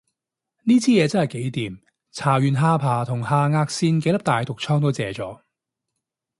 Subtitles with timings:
[0.63, 1.79] 呢支嘢真係幾掂，
[2.11, 5.41] 搽完下巴同下頷線幾粒大毒瘡都謝咗